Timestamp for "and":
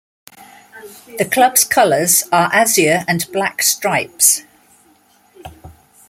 3.07-3.23